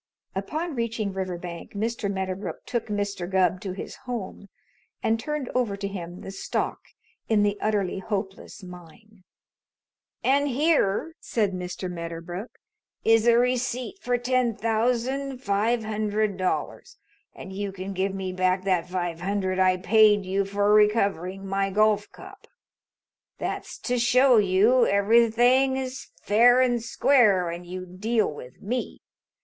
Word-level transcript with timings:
Upon 0.33 0.73
reaching 0.73 1.13
Riverbank 1.13 1.73
Mr. 1.73 2.11
Medderbrook 2.11 2.65
took 2.65 2.87
Mr. 2.87 3.29
Gubb 3.29 3.61
to 3.61 3.73
his 3.73 3.97
home 4.07 4.49
and 5.03 5.19
turned 5.19 5.47
over 5.53 5.77
to 5.77 5.87
him 5.87 6.21
the 6.21 6.31
stock 6.31 6.79
in 7.29 7.43
the 7.43 7.55
Utterly 7.61 7.99
Hopeless 7.99 8.63
Mine. 8.63 9.23
"And 10.23 10.47
here," 10.47 11.13
said 11.19 11.51
Mr. 11.53 11.87
Medderbrook, 11.87 12.49
"is 13.05 13.27
a 13.27 13.37
receipt 13.37 13.99
for 13.99 14.17
ten 14.17 14.55
thousand 14.55 15.37
five 15.37 15.83
hundred 15.83 16.35
dollars, 16.35 16.97
and 17.35 17.53
you 17.53 17.71
can 17.71 17.93
give 17.93 18.15
me 18.15 18.33
back 18.33 18.63
that 18.63 18.89
five 18.89 19.21
hundred 19.21 19.59
I 19.59 19.77
paid 19.77 20.25
you 20.25 20.45
for 20.45 20.73
recovering 20.73 21.41
of 21.41 21.45
my 21.45 21.69
golf 21.69 22.09
cup. 22.11 22.47
That's 23.37 23.77
to 23.81 23.99
show 23.99 24.37
you 24.37 24.87
everything 24.87 25.77
is 25.77 26.07
fair 26.23 26.59
and 26.59 26.81
square 26.81 27.45
when 27.45 27.65
you 27.65 27.85
deal 27.85 28.33
with 28.33 28.63
me. 28.63 28.99